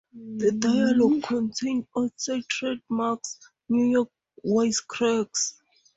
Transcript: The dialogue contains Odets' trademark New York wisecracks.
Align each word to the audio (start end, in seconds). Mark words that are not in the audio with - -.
The 0.37 0.51
dialogue 0.53 1.21
contains 1.21 1.85
Odets' 1.95 2.47
trademark 2.47 3.21
New 3.69 3.85
York 3.91 4.09
wisecracks. 4.43 5.53